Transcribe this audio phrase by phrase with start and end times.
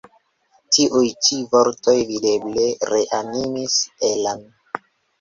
[0.77, 3.81] Tiuj ĉi vortoj videble reanimis
[4.13, 4.47] Ella'n.